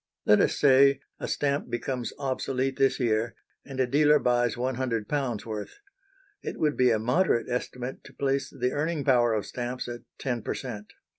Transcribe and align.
Let 0.25 0.39
us 0.39 0.57
say 0.57 0.99
a 1.19 1.27
stamp 1.27 1.69
becomes 1.69 2.11
obsolete 2.17 2.77
this 2.79 2.99
year, 2.99 3.35
and 3.63 3.79
a 3.79 3.85
dealer 3.85 4.17
buys 4.17 4.55
£100 4.55 5.45
worth. 5.45 5.77
It 6.41 6.59
would 6.59 6.75
be 6.75 6.89
a 6.89 6.97
moderate 6.97 7.47
estimate 7.47 8.03
to 8.05 8.13
place 8.13 8.49
the 8.49 8.71
earning 8.71 9.03
power 9.03 9.31
of 9.35 9.45
stamps 9.45 9.87
at 9.87 9.99
10 10.17 10.41
per 10.41 10.55
cent. 10.55 10.93